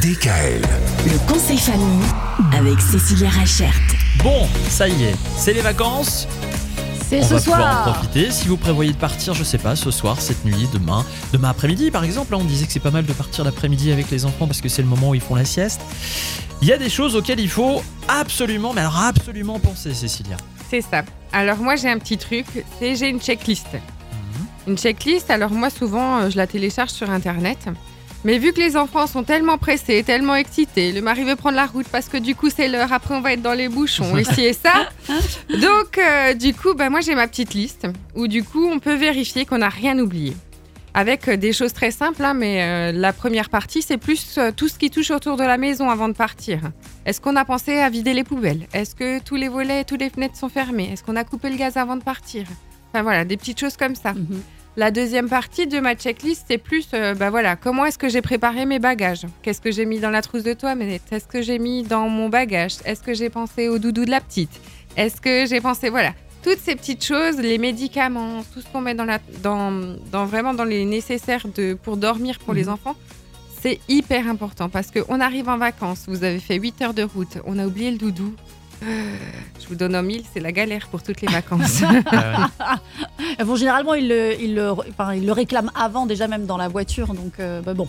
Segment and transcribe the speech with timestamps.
[0.00, 0.62] DKL.
[1.04, 2.02] Le conseil famille
[2.56, 3.74] avec Cécilia Rachert.
[4.22, 6.26] Bon, ça y est, c'est les vacances.
[7.06, 7.92] C'est On ce va pouvoir en soir.
[7.94, 8.30] profiter.
[8.30, 11.90] Si vous prévoyez de partir, je sais pas, ce soir, cette nuit, demain, demain après-midi
[11.90, 14.46] par exemple, hein, on disait que c'est pas mal de partir l'après-midi avec les enfants
[14.46, 15.80] parce que c'est le moment où ils font la sieste.
[16.62, 20.36] Il y a des choses auxquelles il faut absolument, mais alors absolument penser, Cécilia.
[20.70, 21.02] C'est ça.
[21.32, 22.46] Alors moi j'ai un petit truc,
[22.78, 23.66] c'est j'ai une checklist.
[24.66, 27.58] Une checklist, alors moi souvent euh, je la télécharge sur internet.
[28.24, 31.66] Mais vu que les enfants sont tellement pressés, tellement excités, le mari veut prendre la
[31.66, 34.44] route parce que du coup c'est l'heure, après on va être dans les bouchons, ici
[34.44, 34.90] et ça.
[35.48, 38.94] Donc euh, du coup, bah, moi j'ai ma petite liste où du coup on peut
[38.94, 40.34] vérifier qu'on n'a rien oublié.
[40.92, 44.50] Avec euh, des choses très simples, hein, mais euh, la première partie c'est plus euh,
[44.54, 46.60] tout ce qui touche autour de la maison avant de partir.
[47.06, 48.66] Est-ce qu'on a pensé à vider les poubelles?
[48.72, 51.48] Est-ce que tous les volets et toutes les fenêtres sont fermés Est-ce qu'on a coupé
[51.48, 52.44] le gaz avant de partir?
[52.88, 54.14] Enfin voilà, des petites choses comme ça.
[54.14, 54.42] Mhm.
[54.76, 58.22] La deuxième partie de ma checklist, c'est plus, euh, bah voilà, comment est-ce que j'ai
[58.22, 59.26] préparé mes bagages?
[59.42, 62.28] Qu'est-ce que j'ai mis dans la trousse de toilette Est-ce que j'ai mis dans mon
[62.28, 62.74] bagage?
[62.84, 64.60] Est-ce que j'ai pensé au doudou de la petite?
[64.96, 68.94] Est-ce que j'ai pensé, voilà, toutes ces petites choses, les médicaments, tout ce qu'on met
[68.94, 69.72] dans la, dans,
[70.12, 72.72] dans vraiment dans les nécessaires de, pour dormir pour les Mhm.
[72.72, 72.96] enfants,
[73.60, 74.68] c'est hyper important.
[74.68, 77.90] Parce qu'on arrive en vacances, vous avez fait 8 heures de route, on a oublié
[77.90, 78.32] le doudou.
[78.82, 81.82] Je vous donne en mille, c'est la galère pour toutes les vacances.
[83.40, 86.56] Euh, Bon, généralement, ils le, ils, le, enfin, ils le réclament avant, déjà même dans
[86.56, 87.14] la voiture.
[87.14, 87.88] Donc, euh, bah bon.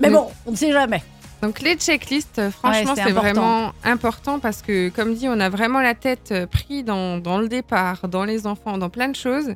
[0.00, 1.02] Mais bon, on ne sait jamais.
[1.42, 5.48] Donc les checklists, euh, franchement, Ouais, c'est vraiment important parce que, comme dit, on a
[5.48, 9.16] vraiment la tête euh, pris dans, dans le départ, dans les enfants, dans plein de
[9.16, 9.52] choses.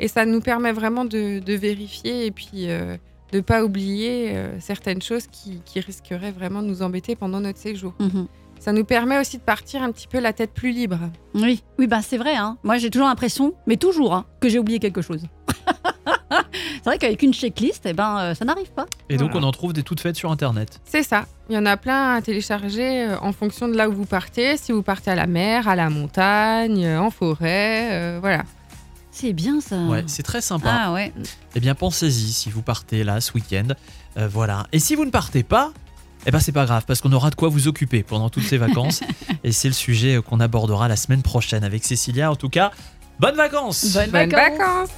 [0.00, 2.96] Et ça nous permet vraiment de, de vérifier et puis euh,
[3.32, 7.58] de pas oublier euh, certaines choses qui, qui risqueraient vraiment de nous embêter pendant notre
[7.58, 7.94] séjour.
[8.58, 10.98] Ça nous permet aussi de partir un petit peu la tête plus libre.
[11.34, 12.34] Oui, oui bah, c'est vrai.
[12.34, 12.56] Hein.
[12.62, 15.22] Moi, j'ai toujours l'impression, mais toujours, hein, que j'ai oublié quelque chose.
[16.30, 18.86] c'est vrai qu'avec une checklist, eh ben, euh, ça n'arrive pas.
[19.10, 19.46] Et donc Voilà.
[19.46, 20.80] on en trouve des toutes faites sur internet.
[20.84, 21.26] C'est ça.
[21.50, 24.56] Il y en a plein à télécharger euh, en fonction de là où vous partez.
[24.56, 28.44] Si vous partez à la mer, à la montagne, euh, en forêt, euh, voilà.
[29.10, 29.76] C'est bien ça.
[29.84, 30.70] Ouais, c'est très sympa.
[30.86, 31.12] Ah ouais.
[31.54, 33.68] Eh bien, pensez-y si vous partez là ce week-end.
[34.18, 34.66] Euh, voilà.
[34.72, 35.72] Et si vous ne partez pas,
[36.26, 38.58] eh ben c'est pas grave parce qu'on aura de quoi vous occuper pendant toutes ces
[38.58, 39.00] vacances.
[39.44, 42.30] Et c'est le sujet euh, qu'on abordera la semaine prochaine avec Cécilia.
[42.30, 42.70] En tout cas,
[43.20, 43.92] bonnes vacances.
[43.92, 44.58] Bonnes Bonnes vacances.
[44.58, 44.90] vacances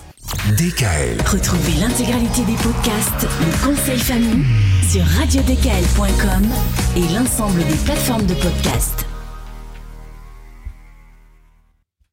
[0.59, 1.23] DKL.
[1.27, 4.45] Retrouvez l'intégralité des podcasts Le conseil famille
[4.91, 6.49] sur radiodkl.com
[6.97, 9.06] et l'ensemble des plateformes de podcasts.